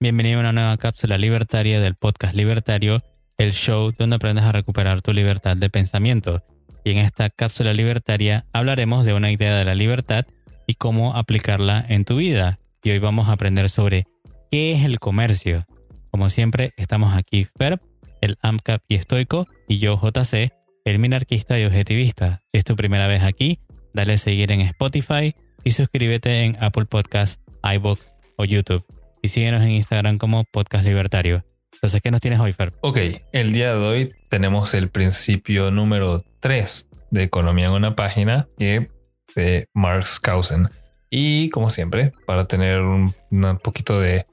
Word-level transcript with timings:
Bienvenido 0.00 0.38
a 0.38 0.40
una 0.40 0.52
nueva 0.52 0.76
cápsula 0.76 1.18
libertaria 1.18 1.80
del 1.80 1.94
podcast 1.94 2.34
Libertario, 2.34 3.02
el 3.36 3.52
show 3.52 3.92
donde 3.96 4.16
aprendes 4.16 4.44
a 4.44 4.52
recuperar 4.52 5.02
tu 5.02 5.12
libertad 5.12 5.56
de 5.56 5.70
pensamiento. 5.70 6.42
Y 6.84 6.90
en 6.90 6.98
esta 6.98 7.30
cápsula 7.30 7.72
libertaria 7.72 8.44
hablaremos 8.52 9.04
de 9.06 9.14
una 9.14 9.32
idea 9.32 9.56
de 9.56 9.64
la 9.64 9.74
libertad 9.74 10.26
y 10.66 10.74
cómo 10.74 11.16
aplicarla 11.16 11.84
en 11.88 12.04
tu 12.04 12.16
vida. 12.16 12.58
Y 12.82 12.90
hoy 12.90 12.98
vamos 12.98 13.28
a 13.28 13.32
aprender 13.32 13.70
sobre 13.70 14.06
qué 14.50 14.72
es 14.72 14.84
el 14.84 15.00
comercio. 15.00 15.64
Como 16.10 16.30
siempre, 16.30 16.74
estamos 16.76 17.16
aquí 17.16 17.46
Ferb, 17.56 17.80
el 18.20 18.36
AMCAP 18.42 18.82
y 18.88 18.96
estoico, 18.96 19.46
y 19.68 19.78
yo 19.78 19.98
JC, 19.98 20.52
el 20.84 20.98
minarquista 20.98 21.58
y 21.58 21.64
objetivista. 21.64 22.42
Es 22.52 22.64
tu 22.64 22.76
primera 22.76 23.06
vez 23.06 23.22
aquí, 23.22 23.58
dale 23.94 24.14
a 24.14 24.18
seguir 24.18 24.52
en 24.52 24.60
Spotify 24.60 25.34
y 25.64 25.70
suscríbete 25.70 26.44
en 26.44 26.56
Apple 26.62 26.84
Podcasts, 26.84 27.40
iBox 27.62 28.17
o 28.38 28.44
YouTube. 28.44 28.84
Y 29.20 29.28
síguenos 29.28 29.62
en 29.62 29.70
Instagram 29.70 30.16
como 30.16 30.44
Podcast 30.44 30.84
Libertario. 30.84 31.44
Entonces, 31.74 32.00
¿qué 32.00 32.10
nos 32.10 32.20
tienes 32.20 32.40
hoy, 32.40 32.52
Fer? 32.52 32.72
Ok, 32.80 32.98
el 33.32 33.52
día 33.52 33.74
de 33.74 33.86
hoy 33.86 34.12
tenemos 34.30 34.72
el 34.74 34.88
principio 34.88 35.70
número 35.70 36.24
3 36.40 36.88
de 37.10 37.22
Economía 37.22 37.66
en 37.66 37.72
una 37.72 37.94
página 37.94 38.48
de 38.56 39.68
Marx 39.74 40.18
Kausen. 40.18 40.68
Y 41.10 41.50
como 41.50 41.70
siempre, 41.70 42.12
para 42.26 42.46
tener 42.46 42.80
un, 42.80 43.14
un 43.30 43.58
poquito 43.58 44.00
de 44.00 44.24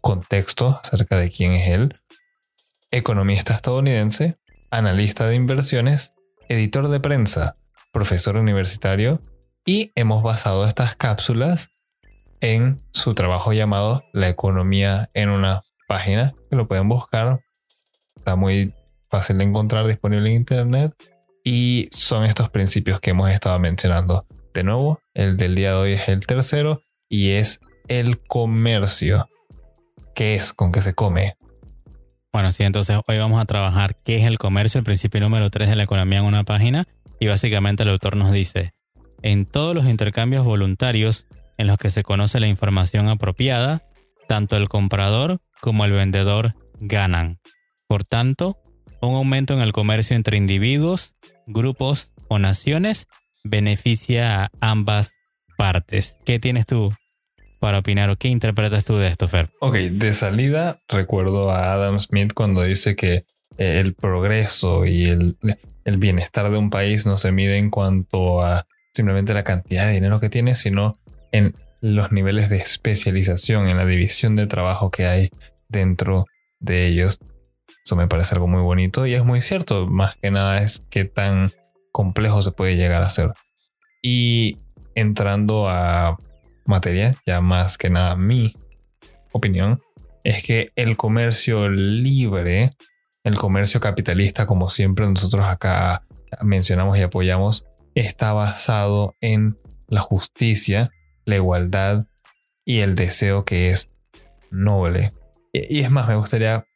contexto 0.00 0.80
acerca 0.82 1.18
de 1.18 1.30
quién 1.30 1.52
es 1.52 1.68
él, 1.68 2.00
economista 2.90 3.54
estadounidense, 3.54 4.36
analista 4.70 5.26
de 5.26 5.34
inversiones, 5.34 6.12
editor 6.48 6.88
de 6.88 7.00
prensa, 7.00 7.54
profesor 7.92 8.36
universitario 8.36 9.22
y 9.64 9.92
hemos 9.94 10.22
basado 10.22 10.66
estas 10.66 10.96
cápsulas 10.96 11.70
en 12.44 12.82
su 12.92 13.14
trabajo 13.14 13.54
llamado 13.54 14.04
La 14.12 14.28
economía 14.28 15.08
en 15.14 15.30
una 15.30 15.62
página, 15.88 16.34
que 16.50 16.56
lo 16.56 16.66
pueden 16.66 16.90
buscar. 16.90 17.40
Está 18.14 18.36
muy 18.36 18.74
fácil 19.08 19.38
de 19.38 19.44
encontrar, 19.44 19.86
disponible 19.86 20.28
en 20.28 20.36
internet. 20.36 20.92
Y 21.42 21.88
son 21.90 22.24
estos 22.24 22.50
principios 22.50 23.00
que 23.00 23.10
hemos 23.10 23.30
estado 23.30 23.58
mencionando. 23.58 24.26
De 24.52 24.62
nuevo, 24.62 25.00
el 25.14 25.38
del 25.38 25.54
día 25.54 25.70
de 25.70 25.76
hoy 25.76 25.92
es 25.94 26.06
el 26.08 26.26
tercero 26.26 26.82
y 27.08 27.30
es 27.30 27.60
el 27.88 28.20
comercio. 28.22 29.26
¿Qué 30.14 30.34
es? 30.34 30.52
¿Con 30.52 30.70
qué 30.70 30.82
se 30.82 30.94
come? 30.94 31.36
Bueno, 32.30 32.52
sí, 32.52 32.64
entonces 32.64 33.00
hoy 33.06 33.16
vamos 33.16 33.40
a 33.40 33.46
trabajar 33.46 33.96
qué 34.04 34.18
es 34.18 34.26
el 34.26 34.38
comercio, 34.38 34.78
el 34.78 34.84
principio 34.84 35.20
número 35.20 35.48
3 35.48 35.70
de 35.70 35.76
la 35.76 35.84
economía 35.84 36.18
en 36.18 36.26
una 36.26 36.44
página. 36.44 36.84
Y 37.18 37.26
básicamente 37.26 37.84
el 37.84 37.88
autor 37.88 38.16
nos 38.16 38.32
dice, 38.32 38.74
en 39.22 39.46
todos 39.46 39.74
los 39.74 39.86
intercambios 39.86 40.44
voluntarios 40.44 41.26
en 41.58 41.66
los 41.66 41.78
que 41.78 41.90
se 41.90 42.02
conoce 42.02 42.40
la 42.40 42.46
información 42.46 43.08
apropiada, 43.08 43.82
tanto 44.28 44.56
el 44.56 44.68
comprador 44.68 45.40
como 45.60 45.84
el 45.84 45.92
vendedor 45.92 46.54
ganan. 46.80 47.38
Por 47.86 48.04
tanto, 48.04 48.58
un 49.00 49.14
aumento 49.14 49.54
en 49.54 49.60
el 49.60 49.72
comercio 49.72 50.16
entre 50.16 50.36
individuos, 50.36 51.14
grupos 51.46 52.12
o 52.28 52.38
naciones 52.38 53.06
beneficia 53.44 54.44
a 54.44 54.50
ambas 54.60 55.12
partes. 55.56 56.16
¿Qué 56.24 56.38
tienes 56.38 56.66
tú 56.66 56.90
para 57.60 57.78
opinar 57.78 58.10
o 58.10 58.16
qué 58.16 58.28
interpretas 58.28 58.84
tú 58.84 58.96
de 58.96 59.08
esto, 59.08 59.28
Fer? 59.28 59.50
Ok, 59.60 59.74
de 59.76 60.14
salida 60.14 60.80
recuerdo 60.88 61.50
a 61.50 61.72
Adam 61.72 62.00
Smith 62.00 62.32
cuando 62.34 62.62
dice 62.62 62.96
que 62.96 63.24
eh, 63.58 63.80
el 63.80 63.94
progreso 63.94 64.84
y 64.86 65.06
el, 65.06 65.36
el 65.84 65.96
bienestar 65.98 66.50
de 66.50 66.58
un 66.58 66.70
país 66.70 67.06
no 67.06 67.18
se 67.18 67.32
mide 67.32 67.58
en 67.58 67.70
cuanto 67.70 68.42
a 68.42 68.66
simplemente 68.92 69.34
la 69.34 69.44
cantidad 69.44 69.86
de 69.86 69.92
dinero 69.92 70.20
que 70.20 70.30
tiene, 70.30 70.54
sino 70.54 70.94
en 71.34 71.52
los 71.80 72.12
niveles 72.12 72.48
de 72.48 72.58
especialización, 72.58 73.66
en 73.66 73.76
la 73.76 73.84
división 73.84 74.36
de 74.36 74.46
trabajo 74.46 74.92
que 74.92 75.06
hay 75.06 75.30
dentro 75.68 76.26
de 76.60 76.86
ellos. 76.86 77.18
Eso 77.84 77.96
me 77.96 78.06
parece 78.06 78.36
algo 78.36 78.46
muy 78.46 78.62
bonito 78.62 79.04
y 79.04 79.14
es 79.14 79.24
muy 79.24 79.40
cierto. 79.40 79.88
Más 79.88 80.14
que 80.16 80.30
nada 80.30 80.62
es 80.62 80.84
qué 80.90 81.04
tan 81.04 81.50
complejo 81.90 82.40
se 82.40 82.52
puede 82.52 82.76
llegar 82.76 83.02
a 83.02 83.10
ser. 83.10 83.32
Y 84.00 84.58
entrando 84.94 85.68
a 85.68 86.16
materia, 86.66 87.14
ya 87.26 87.40
más 87.40 87.78
que 87.78 87.90
nada 87.90 88.14
mi 88.14 88.54
opinión, 89.32 89.82
es 90.22 90.44
que 90.44 90.70
el 90.76 90.96
comercio 90.96 91.68
libre, 91.68 92.76
el 93.24 93.34
comercio 93.34 93.80
capitalista, 93.80 94.46
como 94.46 94.70
siempre 94.70 95.04
nosotros 95.08 95.44
acá 95.46 96.04
mencionamos 96.42 96.96
y 96.96 97.02
apoyamos, 97.02 97.64
está 97.96 98.32
basado 98.32 99.16
en 99.20 99.56
la 99.88 100.00
justicia, 100.00 100.92
la 101.24 101.36
igualdad 101.36 102.06
y 102.64 102.80
el 102.80 102.94
deseo 102.94 103.44
que 103.44 103.70
es 103.70 103.90
noble. 104.50 105.10
Y 105.52 105.80
es 105.80 105.90
más, 105.90 106.08
me 106.08 106.16
gustaría 106.16 106.66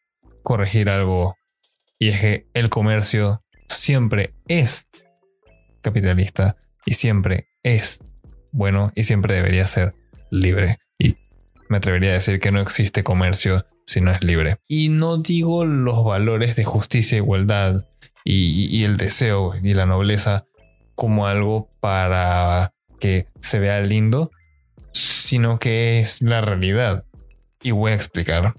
corregir 0.42 0.88
algo, 0.88 1.36
y 1.98 2.08
es 2.08 2.20
que 2.20 2.46
el 2.54 2.70
comercio 2.70 3.42
siempre 3.68 4.34
es 4.46 4.86
capitalista 5.82 6.56
y 6.86 6.94
siempre 6.94 7.48
es 7.62 7.98
bueno 8.52 8.92
y 8.94 9.04
siempre 9.04 9.34
debería 9.34 9.66
ser 9.66 9.94
libre. 10.30 10.78
Y 10.98 11.16
me 11.68 11.78
atrevería 11.78 12.10
a 12.10 12.14
decir 12.14 12.40
que 12.40 12.52
no 12.52 12.60
existe 12.60 13.02
comercio 13.02 13.66
si 13.84 14.00
no 14.00 14.10
es 14.12 14.22
libre. 14.22 14.58
Y 14.68 14.88
no 14.88 15.18
digo 15.18 15.64
los 15.64 16.04
valores 16.04 16.56
de 16.56 16.64
justicia, 16.64 17.18
igualdad 17.18 17.86
y 18.24 18.84
el 18.84 18.98
deseo 18.98 19.54
y 19.62 19.72
la 19.72 19.86
nobleza 19.86 20.44
como 20.94 21.26
algo 21.26 21.70
para 21.80 22.74
que 22.98 23.26
se 23.40 23.60
vea 23.60 23.80
lindo, 23.80 24.32
sino 24.98 25.58
que 25.58 26.00
es 26.00 26.20
la 26.22 26.40
realidad. 26.40 27.04
Y 27.62 27.70
voy 27.72 27.92
a 27.92 27.94
explicar 27.94 28.54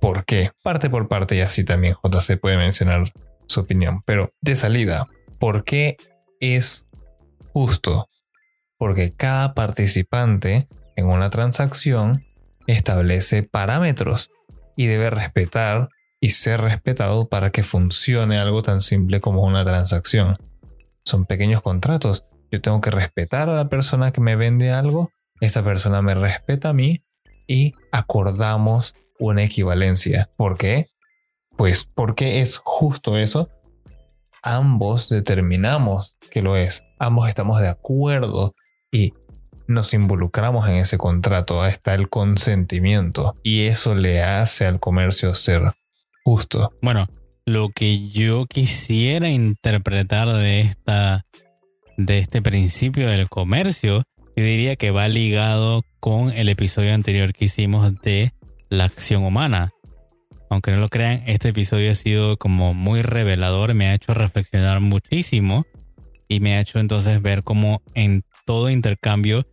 por 0.00 0.24
qué, 0.24 0.50
parte 0.62 0.88
por 0.90 1.08
parte, 1.08 1.36
y 1.36 1.40
así 1.40 1.64
también 1.64 1.94
JC 2.02 2.38
puede 2.38 2.56
mencionar 2.56 3.12
su 3.46 3.60
opinión. 3.60 4.02
Pero 4.04 4.32
de 4.40 4.56
salida, 4.56 5.06
¿por 5.38 5.64
qué 5.64 5.96
es 6.40 6.86
justo? 7.52 8.08
Porque 8.78 9.12
cada 9.14 9.54
participante 9.54 10.68
en 10.96 11.06
una 11.06 11.30
transacción 11.30 12.24
establece 12.66 13.42
parámetros 13.42 14.30
y 14.76 14.86
debe 14.86 15.10
respetar 15.10 15.88
y 16.20 16.30
ser 16.30 16.60
respetado 16.60 17.28
para 17.28 17.50
que 17.50 17.62
funcione 17.62 18.38
algo 18.38 18.62
tan 18.62 18.82
simple 18.82 19.20
como 19.20 19.42
una 19.42 19.64
transacción. 19.64 20.36
Son 21.04 21.24
pequeños 21.24 21.62
contratos. 21.62 22.24
Yo 22.50 22.60
tengo 22.60 22.80
que 22.80 22.90
respetar 22.90 23.48
a 23.48 23.54
la 23.54 23.68
persona 23.68 24.12
que 24.12 24.20
me 24.20 24.36
vende 24.36 24.70
algo 24.70 25.12
esa 25.40 25.64
persona 25.64 26.02
me 26.02 26.14
respeta 26.14 26.70
a 26.70 26.72
mí 26.72 27.02
y 27.46 27.74
acordamos 27.92 28.94
una 29.18 29.44
equivalencia. 29.44 30.30
¿Por 30.36 30.56
qué? 30.56 30.86
Pues 31.56 31.84
porque 31.84 32.40
es 32.40 32.58
justo 32.58 33.16
eso. 33.16 33.50
Ambos 34.42 35.08
determinamos 35.08 36.16
que 36.30 36.42
lo 36.42 36.56
es. 36.56 36.82
Ambos 36.98 37.28
estamos 37.28 37.60
de 37.60 37.68
acuerdo 37.68 38.54
y 38.90 39.12
nos 39.66 39.94
involucramos 39.94 40.68
en 40.68 40.76
ese 40.76 40.98
contrato. 40.98 41.62
Ahí 41.62 41.72
está 41.72 41.94
el 41.94 42.08
consentimiento. 42.08 43.36
Y 43.42 43.66
eso 43.66 43.94
le 43.94 44.22
hace 44.22 44.66
al 44.66 44.80
comercio 44.80 45.34
ser 45.34 45.62
justo. 46.24 46.70
Bueno, 46.82 47.08
lo 47.44 47.68
que 47.70 48.08
yo 48.08 48.46
quisiera 48.46 49.28
interpretar 49.28 50.28
de 50.28 50.60
esta 50.60 51.26
de 51.96 52.18
este 52.18 52.40
principio 52.40 53.08
del 53.08 53.28
comercio 53.28 54.04
yo 54.40 54.46
diría 54.46 54.76
que 54.76 54.90
va 54.90 55.06
ligado 55.06 55.84
con 56.00 56.32
el 56.32 56.48
episodio 56.48 56.94
anterior 56.94 57.34
que 57.34 57.44
hicimos 57.44 58.00
de 58.00 58.32
la 58.70 58.84
acción 58.84 59.22
humana. 59.22 59.72
Aunque 60.48 60.70
no 60.70 60.78
lo 60.78 60.88
crean, 60.88 61.22
este 61.26 61.48
episodio 61.48 61.90
ha 61.90 61.94
sido 61.94 62.38
como 62.38 62.72
muy 62.72 63.02
revelador, 63.02 63.74
me 63.74 63.88
ha 63.88 63.94
hecho 63.94 64.14
reflexionar 64.14 64.80
muchísimo 64.80 65.66
y 66.26 66.40
me 66.40 66.56
ha 66.56 66.60
hecho 66.60 66.78
entonces 66.78 67.20
ver 67.20 67.42
cómo 67.44 67.82
en 67.92 68.22
todo 68.46 68.70
intercambio 68.70 69.44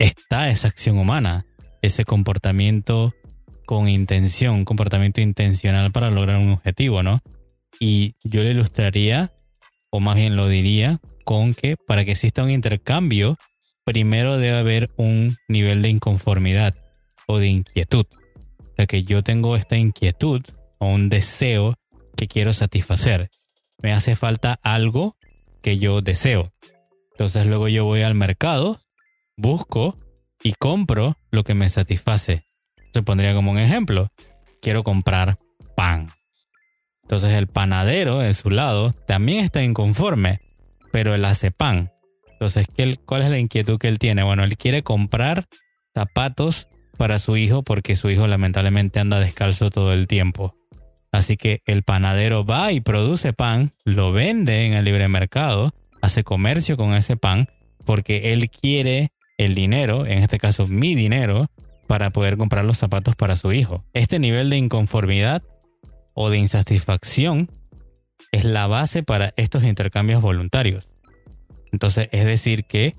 está 0.00 0.50
esa 0.50 0.66
acción 0.66 0.98
humana, 0.98 1.46
ese 1.80 2.04
comportamiento 2.04 3.14
con 3.66 3.88
intención, 3.88 4.64
comportamiento 4.64 5.20
intencional 5.20 5.92
para 5.92 6.10
lograr 6.10 6.38
un 6.38 6.50
objetivo, 6.50 7.04
¿no? 7.04 7.20
Y 7.78 8.16
yo 8.24 8.42
lo 8.42 8.50
ilustraría, 8.50 9.32
o 9.90 10.00
más 10.00 10.16
bien 10.16 10.34
lo 10.34 10.48
diría, 10.48 10.98
con 11.24 11.54
que 11.54 11.76
para 11.76 12.04
que 12.04 12.10
exista 12.10 12.42
un 12.42 12.50
intercambio, 12.50 13.38
primero 13.84 14.38
debe 14.38 14.58
haber 14.58 14.90
un 14.96 15.36
nivel 15.48 15.82
de 15.82 15.90
inconformidad 15.90 16.74
o 17.26 17.38
de 17.38 17.48
inquietud. 17.48 18.06
O 18.58 18.74
sea 18.76 18.86
que 18.86 19.04
yo 19.04 19.22
tengo 19.22 19.56
esta 19.56 19.76
inquietud 19.76 20.42
o 20.78 20.86
un 20.86 21.08
deseo 21.08 21.74
que 22.16 22.26
quiero 22.26 22.52
satisfacer. 22.52 23.30
Me 23.82 23.92
hace 23.92 24.16
falta 24.16 24.58
algo 24.62 25.16
que 25.62 25.78
yo 25.78 26.00
deseo. 26.00 26.52
Entonces 27.12 27.46
luego 27.46 27.68
yo 27.68 27.84
voy 27.84 28.02
al 28.02 28.14
mercado, 28.14 28.80
busco 29.36 29.98
y 30.42 30.54
compro 30.54 31.16
lo 31.30 31.44
que 31.44 31.54
me 31.54 31.68
satisface. 31.68 32.44
Se 32.92 33.02
pondría 33.02 33.34
como 33.34 33.52
un 33.52 33.58
ejemplo. 33.58 34.08
Quiero 34.60 34.82
comprar 34.82 35.36
pan. 35.76 36.08
Entonces 37.02 37.32
el 37.32 37.46
panadero 37.46 38.18
de 38.18 38.34
su 38.34 38.50
lado 38.50 38.90
también 39.06 39.44
está 39.44 39.62
inconforme, 39.62 40.40
pero 40.90 41.14
él 41.14 41.24
hace 41.24 41.50
pan. 41.50 41.93
Entonces, 42.44 42.66
¿cuál 43.06 43.22
es 43.22 43.30
la 43.30 43.38
inquietud 43.38 43.78
que 43.78 43.88
él 43.88 43.98
tiene? 43.98 44.22
Bueno, 44.22 44.44
él 44.44 44.58
quiere 44.58 44.82
comprar 44.82 45.46
zapatos 45.94 46.68
para 46.98 47.18
su 47.18 47.38
hijo 47.38 47.62
porque 47.62 47.96
su 47.96 48.10
hijo 48.10 48.26
lamentablemente 48.26 49.00
anda 49.00 49.18
descalzo 49.18 49.70
todo 49.70 49.94
el 49.94 50.06
tiempo. 50.06 50.54
Así 51.10 51.38
que 51.38 51.62
el 51.64 51.84
panadero 51.84 52.44
va 52.44 52.70
y 52.72 52.80
produce 52.80 53.32
pan, 53.32 53.72
lo 53.84 54.12
vende 54.12 54.66
en 54.66 54.74
el 54.74 54.84
libre 54.84 55.08
mercado, 55.08 55.72
hace 56.02 56.22
comercio 56.22 56.76
con 56.76 56.94
ese 56.94 57.16
pan 57.16 57.48
porque 57.86 58.32
él 58.34 58.50
quiere 58.50 59.12
el 59.38 59.54
dinero, 59.54 60.04
en 60.04 60.18
este 60.18 60.38
caso 60.38 60.66
mi 60.66 60.94
dinero, 60.94 61.46
para 61.86 62.10
poder 62.10 62.36
comprar 62.36 62.66
los 62.66 62.76
zapatos 62.76 63.16
para 63.16 63.36
su 63.36 63.52
hijo. 63.52 63.84
Este 63.94 64.18
nivel 64.18 64.50
de 64.50 64.58
inconformidad 64.58 65.42
o 66.12 66.28
de 66.28 66.38
insatisfacción 66.38 67.50
es 68.32 68.44
la 68.44 68.66
base 68.66 69.02
para 69.02 69.32
estos 69.36 69.64
intercambios 69.64 70.20
voluntarios. 70.20 70.93
Entonces, 71.74 72.08
es 72.12 72.24
decir 72.24 72.66
que 72.66 72.92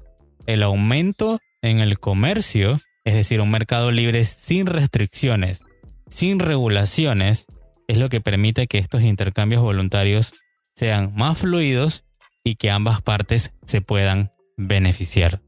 el 0.48 0.62
aumento 0.62 1.40
en 1.62 1.80
el 1.80 1.98
comercio, 1.98 2.82
es 3.06 3.14
decir, 3.14 3.40
un 3.40 3.50
mercado 3.50 3.90
libre 3.90 4.26
sin 4.26 4.66
restricciones, 4.66 5.62
sin 6.10 6.40
regulaciones, 6.40 7.48
es 7.88 7.98
lo 7.98 8.10
que 8.10 8.20
permite 8.20 8.68
que 8.68 8.78
estos 8.78 9.02
intercambios 9.02 9.62
voluntarios 9.62 10.34
sean 10.76 11.14
más 11.16 11.38
fluidos 11.38 12.04
y 12.44 12.56
que 12.56 12.70
ambas 12.70 13.02
partes 13.02 13.54
se 13.66 13.80
puedan 13.80 14.34
beneficiar. 14.58 15.40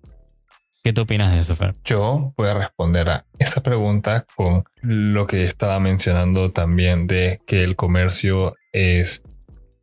¿Qué 0.82 0.94
tú 0.94 1.02
opinas 1.02 1.34
de 1.34 1.40
eso, 1.40 1.58
Fer? 1.58 1.76
Yo 1.84 2.34
voy 2.38 2.48
a 2.48 2.54
responder 2.54 3.10
a 3.10 3.26
esa 3.38 3.62
pregunta 3.62 4.26
con 4.38 4.64
lo 4.82 5.28
que 5.28 5.44
estaba 5.44 5.82
mencionando 5.82 6.54
también 6.54 7.08
de 7.08 7.42
que 7.46 7.62
el 7.64 7.76
comercio 7.76 8.56
es 8.72 9.22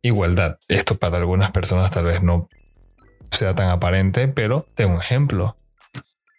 igualdad. 0.01 0.57
Esto 0.67 0.97
para 0.97 1.19
algunas 1.19 1.51
personas 1.51 1.91
tal 1.91 2.05
vez 2.05 2.23
no 2.23 2.49
sea 3.31 3.55
tan 3.55 3.69
aparente, 3.69 4.27
pero 4.27 4.65
tengo 4.75 4.93
un 4.93 5.01
ejemplo. 5.01 5.55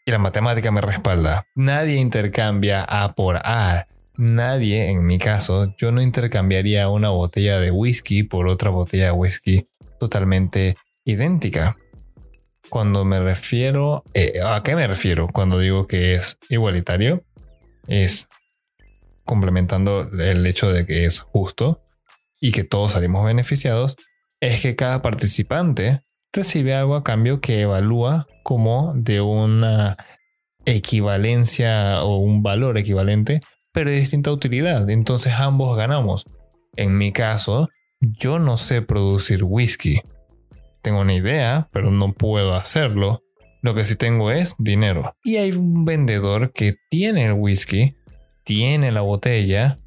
Y 0.05 0.11
la 0.13 0.19
matemática 0.19 0.71
me 0.71 0.81
respalda. 0.81 1.47
Nadie 1.55 1.97
intercambia 1.97 2.85
A 2.85 3.15
por 3.15 3.37
A. 3.37 3.87
Nadie, 4.17 4.91
en 4.91 5.05
mi 5.05 5.19
caso, 5.19 5.75
yo 5.77 5.93
no 5.93 6.01
intercambiaría 6.01 6.89
una 6.89 7.11
botella 7.11 7.61
de 7.61 7.71
whisky 7.71 8.23
por 8.23 8.49
otra 8.49 8.71
botella 8.71 9.07
de 9.07 9.13
whisky 9.13 9.69
totalmente 9.99 10.77
idéntica. 11.05 11.77
Cuando 12.71 13.05
me 13.05 13.21
refiero, 13.21 14.05
eh, 14.15 14.41
¿a 14.45 14.63
qué 14.63 14.75
me 14.75 14.87
refiero 14.87 15.29
cuando 15.29 15.59
digo 15.59 15.87
que 15.87 16.15
es 16.15 16.39
igualitario? 16.49 17.25
Es 17.87 18.29
complementando 19.25 20.09
el 20.19 20.47
hecho 20.47 20.73
de 20.73 20.87
que 20.87 21.05
es 21.05 21.21
justo 21.21 21.83
y 22.41 22.53
que 22.53 22.65
todos 22.65 22.93
salimos 22.93 23.25
beneficiados, 23.25 23.97
es 24.41 24.63
que 24.63 24.77
cada 24.77 25.03
participante 25.03 26.03
recibe 26.37 26.75
algo 26.75 26.95
a 26.95 27.03
cambio 27.03 27.41
que 27.41 27.63
evalúa 27.63 28.27
como 28.45 28.93
de 28.95 29.21
una 29.21 29.97
equivalencia 30.65 32.03
o 32.05 32.19
un 32.19 32.43
valor 32.43 32.79
equivalente, 32.79 33.41
pero 33.73 33.91
de 33.91 34.01
distinta 34.01 34.31
utilidad. 34.31 34.89
Entonces 34.89 35.33
ambos 35.33 35.77
ganamos. 35.77 36.25
En 36.77 36.97
mi 36.99 37.13
caso, 37.13 37.69
yo 38.01 38.39
no 38.39 38.57
sé 38.57 38.83
producir 38.83 39.43
whisky. 39.43 40.01
Tengo 40.83 41.01
una 41.01 41.15
idea, 41.15 41.69
pero 41.73 41.91
no 41.91 42.13
puedo 42.13 42.55
hacerlo. 42.55 43.23
Lo 43.63 43.75
que 43.75 43.85
sí 43.85 43.97
tengo 43.97 44.31
es 44.31 44.55
dinero. 44.59 45.17
Y 45.25 45.37
hay 45.37 45.53
un 45.53 45.85
vendedor 45.85 46.53
que 46.53 46.77
tiene 46.91 47.25
el 47.25 47.33
whisky, 47.33 47.97
tiene 48.45 48.93
la 48.93 49.01
botella, 49.01 49.81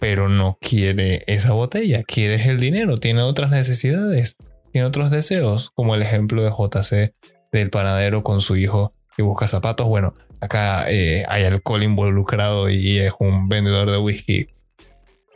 pero 0.00 0.28
no 0.28 0.58
quiere 0.60 1.22
esa 1.26 1.52
botella, 1.52 2.02
quiere 2.02 2.42
el 2.48 2.58
dinero, 2.58 2.98
tiene 2.98 3.22
otras 3.22 3.50
necesidades, 3.50 4.34
tiene 4.72 4.86
otros 4.86 5.10
deseos, 5.10 5.70
como 5.70 5.94
el 5.94 6.02
ejemplo 6.02 6.42
de 6.42 6.50
JC 6.50 7.14
del 7.52 7.70
panadero 7.70 8.22
con 8.22 8.40
su 8.40 8.56
hijo 8.56 8.92
que 9.16 9.22
busca 9.22 9.48
zapatos. 9.48 9.88
Bueno, 9.88 10.14
acá 10.40 10.90
eh, 10.90 11.24
hay 11.28 11.44
alcohol 11.44 11.82
involucrado 11.82 12.70
y 12.70 12.98
es 12.98 13.12
un 13.18 13.48
vendedor 13.48 13.90
de 13.90 13.98
whisky 13.98 14.48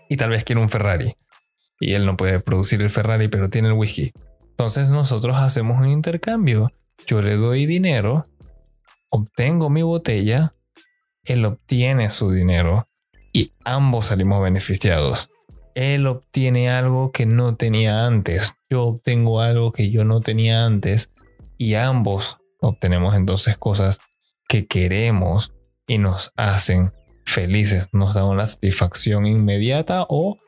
y 0.08 0.16
tal 0.16 0.30
vez 0.30 0.44
quiere 0.44 0.60
un 0.60 0.70
Ferrari. 0.70 1.16
Y 1.80 1.94
él 1.94 2.06
no 2.06 2.16
puede 2.16 2.40
producir 2.40 2.80
el 2.82 2.90
Ferrari, 2.90 3.28
pero 3.28 3.50
tiene 3.50 3.68
el 3.68 3.74
whisky. 3.74 4.12
Entonces 4.50 4.90
nosotros 4.90 5.36
hacemos 5.36 5.78
un 5.78 5.88
intercambio. 5.88 6.72
Yo 7.06 7.20
le 7.20 7.36
doy 7.36 7.66
dinero, 7.66 8.24
obtengo 9.10 9.68
mi 9.68 9.82
botella, 9.82 10.54
él 11.24 11.44
obtiene 11.44 12.10
su 12.10 12.30
dinero 12.30 12.88
y 13.32 13.52
ambos 13.64 14.06
salimos 14.06 14.42
beneficiados. 14.42 15.28
Él 15.74 16.06
obtiene 16.06 16.70
algo 16.70 17.10
que 17.10 17.26
no 17.26 17.56
tenía 17.56 18.06
antes, 18.06 18.54
yo 18.70 18.84
obtengo 18.84 19.40
algo 19.40 19.72
que 19.72 19.90
yo 19.90 20.04
no 20.04 20.20
tenía 20.20 20.64
antes 20.64 21.10
y 21.58 21.74
ambos 21.74 22.38
obtenemos 22.60 23.14
entonces 23.14 23.58
cosas 23.58 23.98
que 24.48 24.66
queremos 24.66 25.52
y 25.86 25.98
nos 25.98 26.32
hacen 26.36 26.92
felices, 27.24 27.86
nos 27.92 28.14
dan 28.14 28.26
una 28.26 28.46
satisfacción 28.46 29.26
inmediata 29.26 30.06
o 30.08 30.38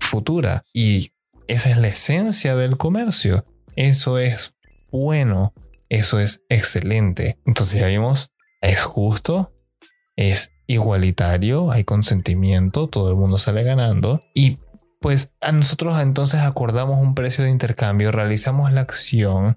futura. 0.00 0.64
Y 0.72 1.12
esa 1.48 1.70
es 1.70 1.76
la 1.76 1.88
esencia 1.88 2.56
del 2.56 2.76
comercio. 2.76 3.44
Eso 3.76 4.18
es 4.18 4.54
bueno, 4.90 5.52
eso 5.88 6.20
es 6.20 6.42
excelente. 6.48 7.38
Entonces 7.46 7.80
ya 7.80 7.86
vimos, 7.86 8.30
es 8.60 8.82
justo, 8.82 9.52
es 10.16 10.50
igualitario, 10.66 11.70
hay 11.70 11.84
consentimiento, 11.84 12.88
todo 12.88 13.10
el 13.10 13.16
mundo 13.16 13.38
sale 13.38 13.62
ganando. 13.62 14.22
Y 14.34 14.56
pues 15.00 15.30
a 15.40 15.52
nosotros 15.52 16.00
entonces 16.00 16.40
acordamos 16.40 17.00
un 17.00 17.14
precio 17.14 17.44
de 17.44 17.50
intercambio, 17.50 18.12
realizamos 18.12 18.72
la 18.72 18.80
acción, 18.80 19.56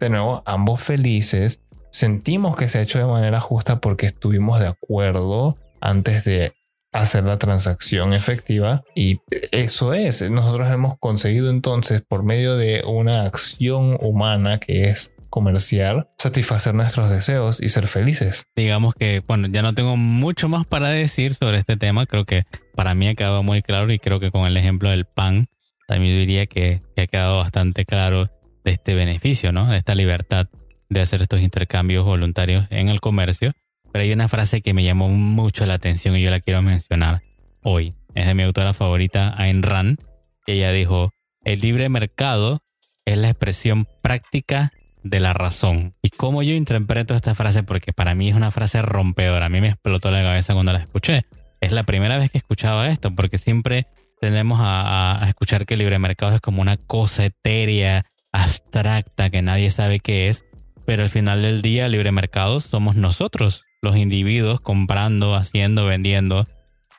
de 0.00 0.10
nuevo 0.10 0.42
ambos 0.46 0.80
felices, 0.80 1.60
sentimos 1.90 2.56
que 2.56 2.68
se 2.68 2.78
ha 2.78 2.82
hecho 2.82 2.98
de 2.98 3.06
manera 3.06 3.40
justa 3.40 3.80
porque 3.80 4.06
estuvimos 4.06 4.60
de 4.60 4.68
acuerdo 4.68 5.56
antes 5.80 6.24
de 6.24 6.52
hacer 6.92 7.24
la 7.24 7.38
transacción 7.38 8.12
efectiva. 8.12 8.82
Y 8.94 9.20
eso 9.52 9.94
es, 9.94 10.28
nosotros 10.30 10.70
hemos 10.70 10.98
conseguido 10.98 11.50
entonces 11.50 12.02
por 12.06 12.22
medio 12.22 12.56
de 12.56 12.82
una 12.86 13.22
acción 13.22 13.96
humana 14.00 14.58
que 14.58 14.90
es 14.90 15.12
comercial, 15.28 16.08
satisfacer 16.18 16.74
nuestros 16.74 17.10
deseos 17.10 17.60
y 17.60 17.68
ser 17.68 17.88
felices. 17.88 18.46
Digamos 18.56 18.94
que, 18.94 19.22
bueno, 19.26 19.48
ya 19.48 19.62
no 19.62 19.74
tengo 19.74 19.96
mucho 19.96 20.48
más 20.48 20.66
para 20.66 20.90
decir 20.90 21.34
sobre 21.34 21.58
este 21.58 21.76
tema, 21.76 22.06
creo 22.06 22.24
que 22.24 22.44
para 22.74 22.94
mí 22.94 23.08
ha 23.08 23.14
quedado 23.14 23.42
muy 23.42 23.62
claro 23.62 23.92
y 23.92 23.98
creo 23.98 24.20
que 24.20 24.30
con 24.30 24.46
el 24.46 24.56
ejemplo 24.56 24.90
del 24.90 25.04
pan 25.04 25.46
también 25.86 26.18
diría 26.18 26.46
que, 26.46 26.82
que 26.94 27.02
ha 27.02 27.06
quedado 27.06 27.38
bastante 27.38 27.84
claro 27.84 28.28
de 28.64 28.72
este 28.72 28.94
beneficio, 28.94 29.52
¿no? 29.52 29.66
De 29.66 29.78
esta 29.78 29.94
libertad 29.94 30.48
de 30.88 31.00
hacer 31.00 31.22
estos 31.22 31.40
intercambios 31.40 32.04
voluntarios 32.04 32.66
en 32.70 32.88
el 32.88 33.00
comercio 33.00 33.52
pero 33.92 34.02
hay 34.02 34.12
una 34.12 34.28
frase 34.28 34.60
que 34.60 34.74
me 34.74 34.84
llamó 34.84 35.08
mucho 35.08 35.66
la 35.66 35.74
atención 35.74 36.16
y 36.16 36.22
yo 36.22 36.30
la 36.30 36.40
quiero 36.40 36.62
mencionar 36.62 37.22
hoy. 37.62 37.94
Es 38.14 38.26
de 38.26 38.34
mi 38.34 38.42
autora 38.42 38.74
favorita, 38.74 39.34
Ayn 39.40 39.62
Rand, 39.62 39.98
que 40.44 40.54
ella 40.54 40.72
dijo, 40.72 41.10
el 41.44 41.60
libre 41.60 41.88
mercado 41.88 42.60
es 43.04 43.16
la 43.16 43.30
expresión 43.30 43.86
práctica 44.02 44.72
de 45.08 45.20
la 45.20 45.32
razón. 45.32 45.94
Y 46.02 46.10
cómo 46.10 46.42
yo 46.42 46.54
interpreto 46.54 47.14
esta 47.14 47.34
frase, 47.34 47.62
porque 47.62 47.92
para 47.92 48.14
mí 48.14 48.28
es 48.28 48.34
una 48.34 48.50
frase 48.50 48.82
rompedora, 48.82 49.46
a 49.46 49.48
mí 49.48 49.60
me 49.60 49.68
explotó 49.68 50.10
la 50.10 50.22
cabeza 50.22 50.54
cuando 50.54 50.72
la 50.72 50.80
escuché. 50.80 51.24
Es 51.60 51.72
la 51.72 51.82
primera 51.82 52.18
vez 52.18 52.30
que 52.30 52.38
escuchaba 52.38 52.88
esto, 52.88 53.14
porque 53.14 53.38
siempre 53.38 53.86
tendemos 54.20 54.60
a, 54.62 55.24
escuchar 55.28 55.66
que 55.66 55.74
el 55.74 55.80
libre 55.80 55.98
mercado 55.98 56.34
es 56.34 56.40
como 56.40 56.62
una 56.62 56.76
cosa 56.76 57.24
etérea, 57.24 58.04
abstracta, 58.32 59.30
que 59.30 59.42
nadie 59.42 59.70
sabe 59.70 60.00
qué 60.00 60.28
es. 60.28 60.44
Pero 60.84 61.02
al 61.02 61.10
final 61.10 61.42
del 61.42 61.62
día, 61.62 61.86
el 61.86 61.92
libre 61.92 62.12
mercado 62.12 62.60
somos 62.60 62.96
nosotros, 62.96 63.64
los 63.82 63.96
individuos 63.96 64.60
comprando, 64.60 65.34
haciendo, 65.34 65.84
vendiendo. 65.86 66.40
O 66.40 66.44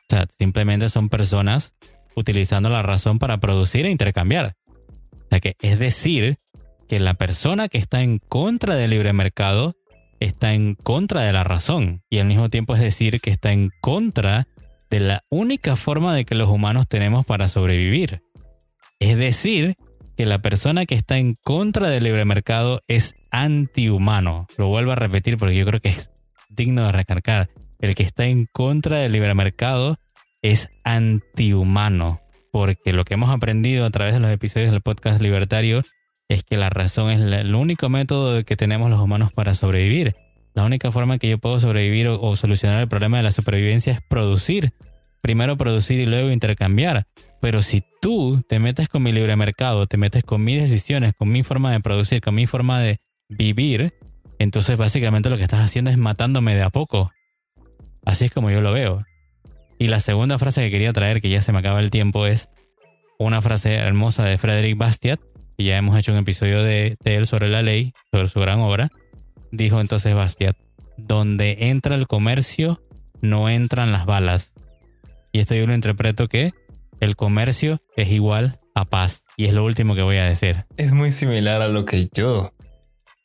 sea, 0.08 0.26
simplemente 0.38 0.88
son 0.88 1.08
personas 1.08 1.74
utilizando 2.14 2.68
la 2.68 2.82
razón 2.82 3.18
para 3.18 3.38
producir 3.38 3.86
e 3.86 3.90
intercambiar. 3.90 4.54
O 5.12 5.26
sea 5.30 5.40
que 5.40 5.54
es 5.60 5.78
decir 5.78 6.38
que 6.90 6.98
la 6.98 7.14
persona 7.14 7.68
que 7.68 7.78
está 7.78 8.02
en 8.02 8.18
contra 8.18 8.74
del 8.74 8.90
libre 8.90 9.12
mercado 9.12 9.76
está 10.18 10.54
en 10.54 10.74
contra 10.74 11.22
de 11.22 11.32
la 11.32 11.44
razón 11.44 12.02
y 12.10 12.18
al 12.18 12.26
mismo 12.26 12.50
tiempo 12.50 12.74
es 12.74 12.80
decir 12.80 13.20
que 13.20 13.30
está 13.30 13.52
en 13.52 13.70
contra 13.80 14.48
de 14.90 14.98
la 14.98 15.22
única 15.30 15.76
forma 15.76 16.12
de 16.16 16.24
que 16.24 16.34
los 16.34 16.48
humanos 16.48 16.88
tenemos 16.88 17.24
para 17.24 17.46
sobrevivir. 17.46 18.24
Es 18.98 19.16
decir, 19.16 19.76
que 20.16 20.26
la 20.26 20.42
persona 20.42 20.84
que 20.84 20.96
está 20.96 21.16
en 21.18 21.36
contra 21.44 21.90
del 21.90 22.02
libre 22.02 22.24
mercado 22.24 22.80
es 22.88 23.14
antihumano. 23.30 24.48
Lo 24.58 24.66
vuelvo 24.66 24.90
a 24.90 24.96
repetir 24.96 25.38
porque 25.38 25.54
yo 25.54 25.64
creo 25.64 25.80
que 25.80 25.90
es 25.90 26.10
digno 26.48 26.86
de 26.86 26.90
recargar. 26.90 27.50
El 27.78 27.94
que 27.94 28.02
está 28.02 28.26
en 28.26 28.46
contra 28.52 28.96
del 28.96 29.12
libre 29.12 29.32
mercado 29.34 29.94
es 30.42 30.68
antihumano, 30.82 32.20
porque 32.50 32.92
lo 32.92 33.04
que 33.04 33.14
hemos 33.14 33.30
aprendido 33.30 33.86
a 33.86 33.90
través 33.90 34.12
de 34.12 34.18
los 34.18 34.32
episodios 34.32 34.72
del 34.72 34.82
podcast 34.82 35.22
libertario 35.22 35.84
es 36.30 36.44
que 36.44 36.56
la 36.56 36.70
razón 36.70 37.10
es 37.10 37.20
el 37.20 37.54
único 37.56 37.88
método 37.88 38.44
que 38.44 38.56
tenemos 38.56 38.88
los 38.88 39.00
humanos 39.00 39.32
para 39.32 39.56
sobrevivir. 39.56 40.14
La 40.54 40.64
única 40.64 40.92
forma 40.92 41.18
que 41.18 41.28
yo 41.28 41.38
puedo 41.38 41.58
sobrevivir 41.58 42.06
o, 42.06 42.36
solucionar 42.36 42.80
el 42.80 42.88
problema 42.88 43.16
de 43.16 43.24
la 43.24 43.32
supervivencia 43.32 43.92
es 43.94 44.00
producir. 44.00 44.72
Primero 45.20 45.56
producir 45.56 45.98
y 45.98 46.06
luego 46.06 46.30
intercambiar. 46.30 47.08
Pero 47.40 47.62
si 47.62 47.82
tú 48.00 48.44
te 48.48 48.60
metes 48.60 48.88
con 48.88 49.02
mi 49.02 49.10
libre 49.10 49.34
mercado, 49.34 49.88
te 49.88 49.96
metes 49.96 50.22
con 50.22 50.44
mis 50.44 50.60
decisiones, 50.60 51.14
con 51.18 51.30
mi 51.30 51.42
forma 51.42 51.72
de 51.72 51.80
producir, 51.80 52.20
con 52.20 52.36
mi 52.36 52.46
forma 52.46 52.80
de 52.80 52.98
vivir, 53.28 53.92
entonces 54.38 54.76
básicamente 54.76 55.30
lo 55.30 55.36
que 55.36 55.42
estás 55.42 55.64
haciendo 55.64 55.90
es 55.90 55.98
matándome 55.98 56.54
de 56.54 56.62
a 56.62 56.70
poco. 56.70 57.10
Así 58.04 58.26
es 58.26 58.30
como 58.30 58.52
yo 58.52 58.60
lo 58.60 58.70
veo. 58.70 59.04
Y 59.78 59.88
la 59.88 59.98
segunda 59.98 60.38
frase 60.38 60.62
que 60.62 60.70
quería 60.70 60.92
traer, 60.92 61.20
que 61.20 61.28
ya 61.28 61.42
se 61.42 61.50
me 61.50 61.58
acaba 61.58 61.80
el 61.80 61.90
tiempo, 61.90 62.26
es 62.26 62.48
una 63.18 63.42
frase 63.42 63.74
hermosa 63.74 64.24
de 64.24 64.38
Frederick 64.38 64.78
Bastiat, 64.78 65.20
y 65.60 65.64
ya 65.64 65.76
hemos 65.76 65.98
hecho 65.98 66.12
un 66.12 66.18
episodio 66.18 66.62
de, 66.62 66.96
de 67.04 67.16
él 67.16 67.26
sobre 67.26 67.50
la 67.50 67.60
ley, 67.60 67.92
sobre 68.10 68.28
su 68.28 68.40
gran 68.40 68.60
obra. 68.60 68.88
Dijo 69.52 69.78
entonces 69.82 70.14
Bastiat, 70.14 70.56
donde 70.96 71.68
entra 71.68 71.96
el 71.96 72.06
comercio, 72.06 72.80
no 73.20 73.50
entran 73.50 73.92
las 73.92 74.06
balas. 74.06 74.54
Y 75.32 75.40
esto 75.40 75.54
yo 75.54 75.66
lo 75.66 75.74
interpreto 75.74 76.28
que 76.28 76.52
el 76.98 77.14
comercio 77.14 77.82
es 77.94 78.10
igual 78.10 78.56
a 78.74 78.86
paz. 78.86 79.26
Y 79.36 79.48
es 79.48 79.52
lo 79.52 79.62
último 79.62 79.94
que 79.94 80.00
voy 80.00 80.16
a 80.16 80.24
decir. 80.24 80.64
Es 80.78 80.92
muy 80.92 81.12
similar 81.12 81.60
a 81.60 81.68
lo 81.68 81.84
que 81.84 82.08
yo 82.10 82.54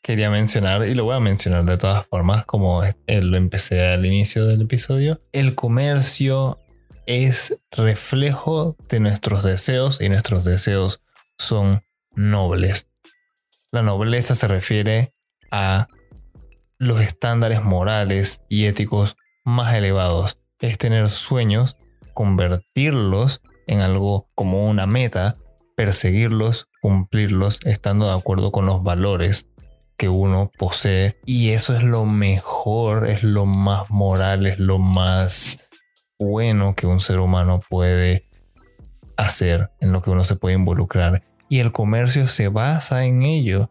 quería 0.02 0.30
mencionar 0.30 0.86
y 0.86 0.94
lo 0.94 1.06
voy 1.06 1.16
a 1.16 1.22
mencionar 1.22 1.64
de 1.64 1.78
todas 1.78 2.06
formas 2.08 2.46
como 2.46 2.84
lo 2.84 3.38
empecé 3.38 3.82
al 3.82 4.06
inicio 4.06 4.46
del 4.46 4.64
episodio. 4.64 5.22
El 5.32 5.56
comercio 5.56 6.60
es 7.06 7.58
reflejo 7.72 8.76
de 8.90 9.00
nuestros 9.00 9.46
deseos 9.46 10.02
y 10.02 10.10
nuestros 10.10 10.44
deseos 10.44 11.00
son 11.38 11.85
nobles. 12.16 12.88
La 13.72 13.82
nobleza 13.82 14.36
se 14.36 14.48
refiere 14.48 15.14
a 15.52 15.88
los 16.78 17.02
estándares 17.02 17.64
morales 17.64 18.42
y 18.50 18.66
éticos 18.66 19.16
más 19.44 19.74
elevados. 19.76 20.40
Es 20.60 20.78
tener 20.78 21.10
sueños, 21.10 21.78
convertirlos 22.14 23.42
en 23.68 23.82
algo 23.82 24.30
como 24.36 24.70
una 24.70 24.88
meta, 24.88 25.34
perseguirlos, 25.76 26.70
cumplirlos, 26.82 27.60
estando 27.66 28.08
de 28.08 28.18
acuerdo 28.18 28.52
con 28.52 28.66
los 28.66 28.84
valores 28.84 29.48
que 29.98 30.10
uno 30.10 30.52
posee. 30.58 31.20
Y 31.26 31.52
eso 31.52 31.76
es 31.76 31.84
lo 31.84 32.06
mejor, 32.06 33.08
es 33.08 33.24
lo 33.24 33.46
más 33.46 33.90
moral, 33.92 34.46
es 34.46 34.60
lo 34.60 34.80
más 34.80 35.60
bueno 36.20 36.76
que 36.76 36.88
un 36.88 37.00
ser 37.00 37.20
humano 37.20 37.60
puede 37.70 38.24
hacer, 39.18 39.72
en 39.80 39.92
lo 39.92 40.02
que 40.02 40.10
uno 40.10 40.24
se 40.24 40.36
puede 40.36 40.56
involucrar 40.56 41.24
y 41.50 41.60
el 41.60 41.72
comercio 41.72 42.28
se 42.28 42.48
basa 42.48 43.06
en 43.06 43.24
ello. 43.24 43.70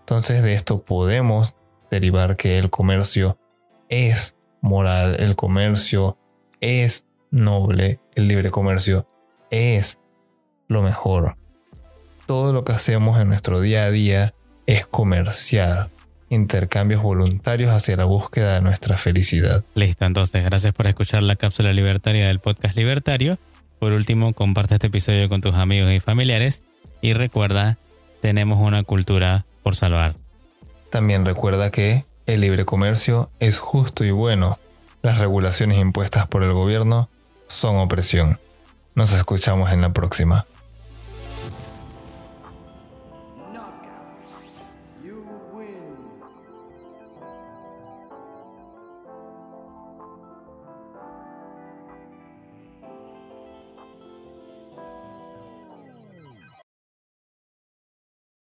Entonces 0.00 0.42
de 0.42 0.54
esto 0.54 0.82
podemos 0.82 1.54
derivar 1.90 2.36
que 2.36 2.58
el 2.58 2.70
comercio 2.70 3.38
es 3.88 4.34
moral, 4.60 5.16
el 5.20 5.36
comercio 5.36 6.18
es 6.60 7.06
noble, 7.30 8.00
el 8.14 8.28
libre 8.28 8.50
comercio 8.50 9.06
es 9.50 9.98
lo 10.68 10.82
mejor. 10.82 11.36
Todo 12.26 12.52
lo 12.52 12.64
que 12.64 12.72
hacemos 12.72 13.20
en 13.20 13.28
nuestro 13.28 13.60
día 13.60 13.84
a 13.84 13.90
día 13.90 14.32
es 14.66 14.86
comercial, 14.86 15.90
intercambios 16.30 17.02
voluntarios 17.02 17.70
hacia 17.70 17.96
la 17.96 18.04
búsqueda 18.04 18.54
de 18.54 18.62
nuestra 18.62 18.96
felicidad. 18.96 19.62
Listo, 19.74 20.04
entonces 20.06 20.44
gracias 20.44 20.74
por 20.74 20.86
escuchar 20.86 21.22
la 21.22 21.36
cápsula 21.36 21.72
libertaria 21.72 22.26
del 22.26 22.40
podcast 22.40 22.76
libertario. 22.76 23.38
Por 23.78 23.92
último, 23.92 24.32
comparte 24.32 24.74
este 24.74 24.86
episodio 24.86 25.28
con 25.28 25.42
tus 25.42 25.54
amigos 25.54 25.92
y 25.92 26.00
familiares 26.00 26.62
y 27.04 27.12
recuerda, 27.12 27.76
tenemos 28.22 28.58
una 28.58 28.82
cultura 28.82 29.44
por 29.62 29.76
salvar. 29.76 30.14
También 30.88 31.26
recuerda 31.26 31.70
que 31.70 32.06
el 32.24 32.40
libre 32.40 32.64
comercio 32.64 33.28
es 33.40 33.58
justo 33.58 34.06
y 34.06 34.10
bueno. 34.10 34.58
Las 35.02 35.18
regulaciones 35.18 35.76
impuestas 35.76 36.26
por 36.28 36.42
el 36.42 36.54
gobierno 36.54 37.10
son 37.46 37.76
opresión. 37.76 38.38
Nos 38.94 39.12
escuchamos 39.12 39.70
en 39.70 39.82
la 39.82 39.92
próxima. 39.92 40.46